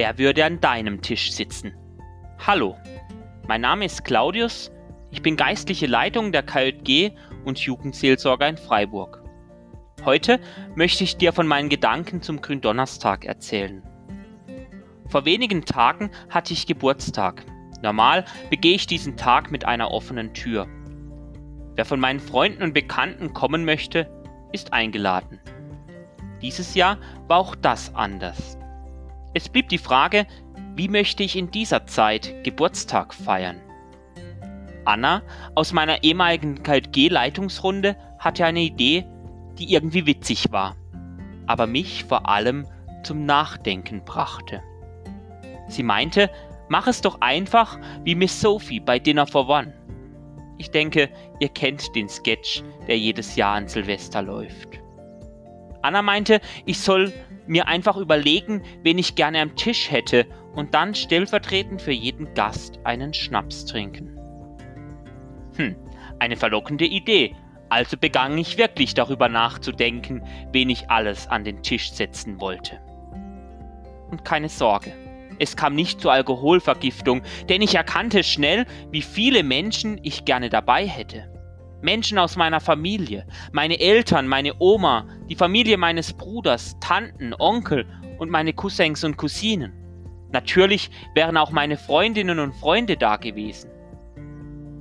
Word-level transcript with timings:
Wer 0.00 0.16
würde 0.16 0.46
an 0.46 0.62
deinem 0.62 1.02
Tisch 1.02 1.30
sitzen? 1.30 1.74
Hallo, 2.46 2.74
mein 3.46 3.60
Name 3.60 3.84
ist 3.84 4.02
Claudius, 4.02 4.72
ich 5.10 5.20
bin 5.20 5.36
geistliche 5.36 5.86
Leitung 5.86 6.32
der 6.32 6.42
KJG 6.42 7.10
und 7.44 7.58
Jugendseelsorger 7.58 8.48
in 8.48 8.56
Freiburg. 8.56 9.22
Heute 10.06 10.40
möchte 10.74 11.04
ich 11.04 11.18
dir 11.18 11.34
von 11.34 11.46
meinen 11.46 11.68
Gedanken 11.68 12.22
zum 12.22 12.40
Gründonnerstag 12.40 13.26
erzählen. 13.26 13.82
Vor 15.10 15.26
wenigen 15.26 15.66
Tagen 15.66 16.10
hatte 16.30 16.54
ich 16.54 16.66
Geburtstag. 16.66 17.44
Normal 17.82 18.24
begehe 18.48 18.76
ich 18.76 18.86
diesen 18.86 19.18
Tag 19.18 19.50
mit 19.50 19.66
einer 19.66 19.90
offenen 19.90 20.32
Tür. 20.32 20.66
Wer 21.74 21.84
von 21.84 22.00
meinen 22.00 22.20
Freunden 22.20 22.62
und 22.62 22.72
Bekannten 22.72 23.34
kommen 23.34 23.66
möchte, 23.66 24.10
ist 24.50 24.72
eingeladen. 24.72 25.40
Dieses 26.40 26.74
Jahr 26.74 26.96
war 27.28 27.36
auch 27.36 27.54
das 27.54 27.94
anders. 27.94 28.56
Es 29.32 29.48
blieb 29.48 29.68
die 29.68 29.78
Frage, 29.78 30.26
wie 30.74 30.88
möchte 30.88 31.22
ich 31.22 31.36
in 31.36 31.50
dieser 31.50 31.86
Zeit 31.86 32.42
Geburtstag 32.42 33.14
feiern? 33.14 33.60
Anna 34.84 35.22
aus 35.54 35.72
meiner 35.72 36.02
ehemaligen 36.02 36.62
KG-Leitungsrunde 36.62 37.96
hatte 38.18 38.44
eine 38.44 38.60
Idee, 38.60 39.06
die 39.58 39.72
irgendwie 39.72 40.06
witzig 40.06 40.50
war, 40.50 40.74
aber 41.46 41.66
mich 41.66 42.04
vor 42.04 42.28
allem 42.28 42.66
zum 43.04 43.24
Nachdenken 43.24 44.04
brachte. 44.04 44.62
Sie 45.68 45.84
meinte, 45.84 46.28
mach 46.68 46.88
es 46.88 47.00
doch 47.00 47.20
einfach 47.20 47.78
wie 48.02 48.16
Miss 48.16 48.40
Sophie 48.40 48.80
bei 48.80 48.98
Dinner 48.98 49.28
for 49.28 49.48
One. 49.48 49.72
Ich 50.58 50.72
denke, 50.72 51.08
ihr 51.38 51.48
kennt 51.50 51.94
den 51.94 52.08
Sketch, 52.08 52.62
der 52.88 52.98
jedes 52.98 53.36
Jahr 53.36 53.54
an 53.56 53.68
Silvester 53.68 54.22
läuft. 54.22 54.80
Anna 55.82 56.02
meinte, 56.02 56.40
ich 56.66 56.80
soll 56.80 57.12
mir 57.50 57.66
einfach 57.66 57.96
überlegen, 57.96 58.62
wen 58.82 58.96
ich 58.96 59.16
gerne 59.16 59.40
am 59.40 59.56
Tisch 59.56 59.90
hätte 59.90 60.26
und 60.54 60.72
dann 60.72 60.94
stellvertretend 60.94 61.82
für 61.82 61.92
jeden 61.92 62.32
Gast 62.34 62.78
einen 62.84 63.12
Schnaps 63.12 63.66
trinken. 63.66 64.16
Hm, 65.56 65.74
eine 66.20 66.36
verlockende 66.36 66.86
Idee, 66.86 67.34
also 67.68 67.96
begann 67.96 68.38
ich 68.38 68.56
wirklich 68.56 68.94
darüber 68.94 69.28
nachzudenken, 69.28 70.22
wen 70.52 70.70
ich 70.70 70.90
alles 70.90 71.26
an 71.26 71.42
den 71.44 71.62
Tisch 71.62 71.90
setzen 71.90 72.40
wollte. 72.40 72.80
Und 74.10 74.24
keine 74.24 74.48
Sorge, 74.48 74.92
es 75.40 75.56
kam 75.56 75.74
nicht 75.74 76.00
zur 76.00 76.12
Alkoholvergiftung, 76.12 77.22
denn 77.48 77.62
ich 77.62 77.74
erkannte 77.74 78.22
schnell, 78.22 78.64
wie 78.92 79.02
viele 79.02 79.42
Menschen 79.42 79.98
ich 80.02 80.24
gerne 80.24 80.50
dabei 80.50 80.86
hätte. 80.86 81.39
Menschen 81.82 82.18
aus 82.18 82.36
meiner 82.36 82.60
Familie, 82.60 83.26
meine 83.52 83.80
Eltern, 83.80 84.28
meine 84.28 84.54
Oma, 84.58 85.06
die 85.28 85.34
Familie 85.34 85.76
meines 85.76 86.12
Bruders, 86.12 86.76
Tanten, 86.80 87.34
Onkel 87.38 87.86
und 88.18 88.30
meine 88.30 88.52
Cousins 88.52 89.02
und 89.04 89.16
Cousinen. 89.16 89.72
Natürlich 90.32 90.90
wären 91.14 91.36
auch 91.36 91.50
meine 91.50 91.76
Freundinnen 91.76 92.38
und 92.38 92.54
Freunde 92.54 92.96
da 92.96 93.16
gewesen. 93.16 93.70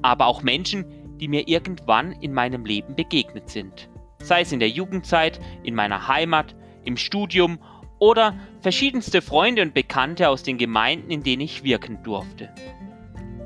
Aber 0.01 0.27
auch 0.27 0.43
Menschen, 0.43 0.85
die 1.19 1.27
mir 1.27 1.47
irgendwann 1.47 2.11
in 2.13 2.33
meinem 2.33 2.65
Leben 2.65 2.95
begegnet 2.95 3.49
sind. 3.49 3.89
Sei 4.19 4.41
es 4.41 4.51
in 4.51 4.59
der 4.59 4.69
Jugendzeit, 4.69 5.39
in 5.63 5.75
meiner 5.75 6.07
Heimat, 6.07 6.55
im 6.83 6.97
Studium 6.97 7.59
oder 7.99 8.35
verschiedenste 8.61 9.21
Freunde 9.21 9.61
und 9.61 9.73
Bekannte 9.73 10.29
aus 10.29 10.43
den 10.43 10.57
Gemeinden, 10.57 11.11
in 11.11 11.23
denen 11.23 11.41
ich 11.41 11.63
wirken 11.63 12.01
durfte. 12.03 12.49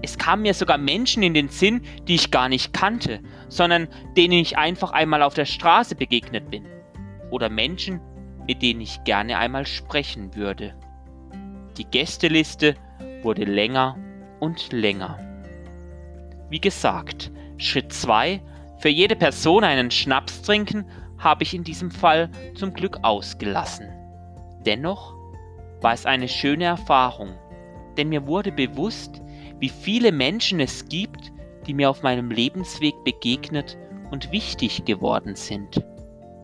Es 0.03 0.17
kamen 0.17 0.41
mir 0.41 0.53
sogar 0.53 0.77
Menschen 0.77 1.23
in 1.23 1.33
den 1.33 1.47
Sinn, 1.47 1.81
die 2.09 2.15
ich 2.15 2.29
gar 2.29 2.49
nicht 2.49 2.73
kannte, 2.73 3.21
sondern 3.47 3.87
denen 4.17 4.33
ich 4.33 4.57
einfach 4.57 4.91
einmal 4.91 5.23
auf 5.23 5.33
der 5.33 5.45
Straße 5.45 5.95
begegnet 5.95 6.51
bin. 6.51 6.65
Oder 7.31 7.47
Menschen, 7.47 8.01
mit 8.45 8.61
denen 8.61 8.81
ich 8.81 9.01
gerne 9.05 9.37
einmal 9.37 9.65
sprechen 9.65 10.35
würde. 10.35 10.75
Die 11.77 11.85
Gästeliste 11.85 12.75
wurde 13.21 13.45
länger 13.45 13.97
und 14.41 14.73
länger. 14.73 15.17
Wie 16.49 16.59
gesagt, 16.59 17.31
Schritt 17.55 17.93
2, 17.93 18.41
für 18.79 18.89
jede 18.89 19.15
Person 19.15 19.63
einen 19.63 19.89
Schnaps 19.89 20.41
trinken, 20.41 20.85
habe 21.17 21.43
ich 21.43 21.53
in 21.53 21.63
diesem 21.63 21.91
Fall 21.91 22.29
zum 22.55 22.73
Glück 22.73 22.99
ausgelassen. 23.03 23.87
Dennoch 24.65 25.15
war 25.79 25.93
es 25.93 26.05
eine 26.05 26.27
schöne 26.27 26.65
Erfahrung, 26.65 27.29
denn 27.95 28.09
mir 28.09 28.27
wurde 28.27 28.51
bewusst, 28.51 29.21
wie 29.59 29.69
viele 29.69 30.11
Menschen 30.11 30.59
es 30.59 30.87
gibt, 30.87 31.31
die 31.67 31.73
mir 31.73 31.89
auf 31.89 32.03
meinem 32.03 32.31
Lebensweg 32.31 32.93
begegnet 33.03 33.77
und 34.11 34.31
wichtig 34.31 34.85
geworden 34.85 35.35
sind. 35.35 35.83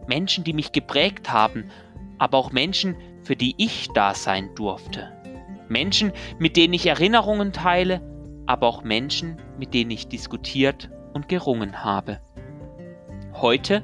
Menschen, 0.08 0.44
die 0.44 0.54
mich 0.54 0.72
geprägt 0.72 1.32
haben, 1.32 1.70
aber 2.18 2.38
auch 2.38 2.52
Menschen, 2.52 2.96
für 3.24 3.36
die 3.36 3.54
ich 3.58 3.90
da 3.94 4.14
sein 4.14 4.50
durfte. 4.56 5.12
Menschen, 5.68 6.12
mit 6.40 6.58
denen 6.58 6.74
ich 6.74 6.88
Erinnerungen 6.88 7.54
teile, 7.54 8.02
aber 8.48 8.68
auch 8.68 8.84
Menschen, 8.84 9.38
mit 9.60 9.74
denen 9.74 9.92
ich 9.92 10.08
diskutiert 10.08 10.90
und 11.14 11.30
gerungen 11.30 11.84
habe. 11.84 12.20
Heute, 13.34 13.84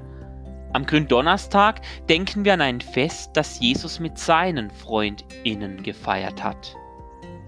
am 0.74 0.86
Gründonnerstag, 0.86 1.82
denken 2.10 2.44
wir 2.44 2.56
an 2.56 2.62
ein 2.62 2.82
Fest, 2.82 3.32
das 3.34 3.60
Jesus 3.60 4.00
mit 4.00 4.18
seinen 4.18 4.72
Freundinnen 4.72 5.84
gefeiert 5.84 6.44
hat. 6.44 6.76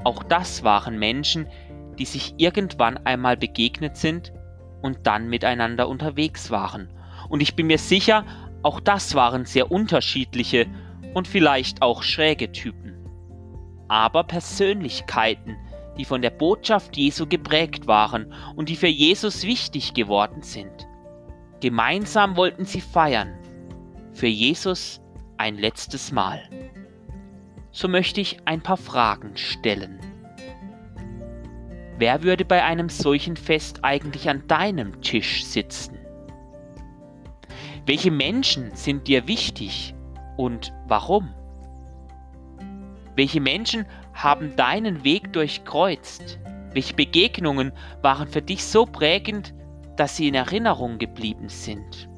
Auch 0.04 0.24
das 0.24 0.64
waren 0.64 0.98
Menschen, 1.00 1.48
die 1.67 1.67
sich 2.06 2.34
irgendwann 2.38 2.98
einmal 3.06 3.38
begegnet 3.38 3.98
sind 3.98 4.34
und 4.82 5.00
dann 5.08 5.30
miteinander 5.30 5.88
unterwegs 5.88 6.52
waren. 6.52 6.90
Und 7.30 7.42
ich 7.42 7.56
bin 7.56 7.68
mir 7.68 7.78
sicher, 7.78 8.26
auch 8.64 8.80
das 8.80 9.16
waren 9.16 9.46
sehr 9.46 9.72
unterschiedliche 9.72 10.68
und 11.14 11.28
vielleicht 11.28 11.82
auch 11.82 12.04
schräge 12.04 12.52
Typen. 12.52 12.96
Aber 13.88 14.24
Persönlichkeiten, 14.24 15.58
die 15.98 16.06
von 16.06 16.22
der 16.22 16.30
Botschaft 16.30 16.96
Jesu 16.98 17.26
geprägt 17.26 17.88
waren 17.88 18.34
und 18.56 18.70
die 18.70 18.76
für 18.76 18.88
Jesus 18.88 19.44
wichtig 19.44 19.94
geworden 19.94 20.42
sind. 20.42 20.88
Gemeinsam 21.60 22.38
wollten 22.38 22.66
sie 22.66 22.82
feiern. 22.82 23.34
Für 24.14 24.28
Jesus 24.28 25.02
ein 25.38 25.58
letztes 25.58 26.12
Mal. 26.12 26.42
So 27.72 27.88
möchte 27.88 28.22
ich 28.22 28.38
ein 28.46 28.62
paar 28.62 28.78
Fragen 28.78 29.38
stellen. 29.38 30.00
Wer 32.00 32.22
würde 32.22 32.46
bei 32.46 32.64
einem 32.64 32.90
solchen 32.90 33.36
Fest 33.36 33.80
eigentlich 33.82 34.30
an 34.30 34.48
deinem 34.48 35.02
Tisch 35.02 35.44
sitzen? 35.46 35.98
Welche 37.88 38.12
Menschen 38.12 38.76
sind 38.76 39.08
dir 39.08 39.28
wichtig 39.28 39.96
und 40.36 40.74
warum? 40.88 41.34
Welche 43.16 43.42
Menschen 43.42 43.88
haben 44.14 44.56
deinen 44.56 45.04
Weg 45.04 45.34
durchkreuzt? 45.34 46.38
Welche 46.74 46.94
Begegnungen 46.94 47.72
waren 48.04 48.28
für 48.28 48.44
dich 48.44 48.64
so 48.64 48.86
prägend, 48.86 49.56
dass 49.96 50.18
sie 50.18 50.28
in 50.28 50.36
Erinnerung 50.36 51.00
geblieben 51.00 51.50
sind? 51.50 52.10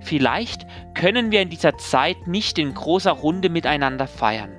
Vielleicht 0.00 0.64
können 0.94 1.32
wir 1.32 1.42
in 1.42 1.50
dieser 1.50 1.76
Zeit 1.76 2.28
nicht 2.28 2.58
in 2.58 2.72
großer 2.72 3.10
Runde 3.10 3.48
miteinander 3.48 4.06
feiern. 4.06 4.57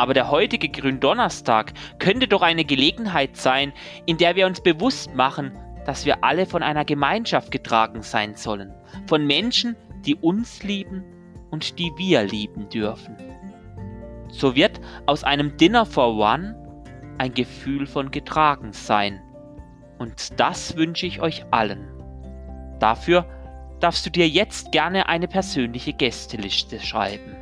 Aber 0.00 0.14
der 0.14 0.30
heutige 0.30 0.70
Gründonnerstag 0.70 1.74
könnte 1.98 2.26
doch 2.26 2.40
eine 2.40 2.64
Gelegenheit 2.64 3.36
sein, 3.36 3.70
in 4.06 4.16
der 4.16 4.34
wir 4.34 4.46
uns 4.46 4.62
bewusst 4.62 5.14
machen, 5.14 5.52
dass 5.84 6.06
wir 6.06 6.24
alle 6.24 6.46
von 6.46 6.62
einer 6.62 6.86
Gemeinschaft 6.86 7.50
getragen 7.50 8.00
sein 8.00 8.34
sollen, 8.34 8.72
von 9.06 9.26
Menschen, 9.26 9.76
die 10.06 10.14
uns 10.14 10.62
lieben 10.62 11.04
und 11.50 11.78
die 11.78 11.92
wir 11.98 12.22
lieben 12.22 12.70
dürfen. 12.70 13.14
So 14.28 14.56
wird 14.56 14.80
aus 15.04 15.22
einem 15.22 15.58
Dinner 15.58 15.84
for 15.84 16.16
One 16.16 16.56
ein 17.18 17.34
Gefühl 17.34 17.86
von 17.86 18.10
getragen 18.10 18.72
sein. 18.72 19.20
Und 19.98 20.40
das 20.40 20.78
wünsche 20.78 21.04
ich 21.04 21.20
euch 21.20 21.44
allen. 21.50 21.86
Dafür 22.78 23.26
darfst 23.80 24.06
du 24.06 24.10
dir 24.10 24.26
jetzt 24.26 24.72
gerne 24.72 25.10
eine 25.10 25.28
persönliche 25.28 25.92
Gästeliste 25.92 26.80
schreiben. 26.80 27.36